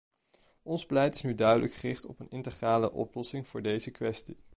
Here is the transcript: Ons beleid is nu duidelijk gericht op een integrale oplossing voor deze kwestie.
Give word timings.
Ons 0.63 0.85
beleid 0.85 1.13
is 1.13 1.21
nu 1.21 1.35
duidelijk 1.35 1.73
gericht 1.73 2.05
op 2.05 2.19
een 2.19 2.29
integrale 2.29 2.91
oplossing 2.91 3.47
voor 3.47 3.61
deze 3.61 3.91
kwestie. 3.91 4.37